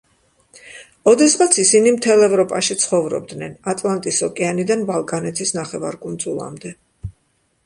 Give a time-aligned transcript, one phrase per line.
[1.11, 6.75] ოდესღაც ისინი მთელ ევროპაში ცხოვრობდნენ, ატლანტის ოკეანიდან ბალკანეთის ნახევარკუნძულამდე.